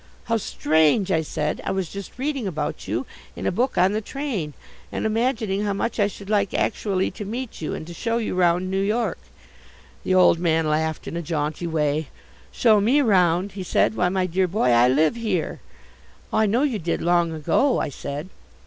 [0.23, 1.61] "How strange," I said.
[1.63, 3.05] "I was just reading about you
[3.35, 4.53] in a book on the train
[4.91, 8.33] and imagining how much I should like actually to meet you and to show you
[8.33, 9.19] round New York."
[10.03, 12.07] The old man laughed in a jaunty way.
[12.51, 13.93] "Show me round?" he said.
[13.93, 15.59] "Why, my dear boy, I live here."
[16.33, 18.29] "I know you did long ago," I said.